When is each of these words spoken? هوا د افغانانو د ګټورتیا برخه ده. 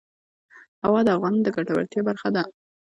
هوا 0.85 0.99
د 1.05 1.09
افغانانو 1.15 1.45
د 1.45 1.47
ګټورتیا 1.55 2.01
برخه 2.09 2.29
ده. 2.35 2.43